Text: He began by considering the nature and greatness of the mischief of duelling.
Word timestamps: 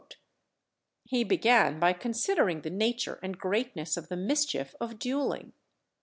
He 1.05 1.23
began 1.23 1.79
by 1.79 1.93
considering 1.93 2.61
the 2.61 2.71
nature 2.71 3.19
and 3.21 3.37
greatness 3.37 3.97
of 3.97 4.09
the 4.09 4.17
mischief 4.17 4.73
of 4.81 4.97
duelling. 4.97 5.53